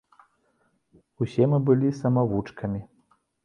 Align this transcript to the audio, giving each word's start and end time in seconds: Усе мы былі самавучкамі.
Усе 1.25 1.43
мы 1.53 1.61
былі 1.69 1.95
самавучкамі. 2.01 2.85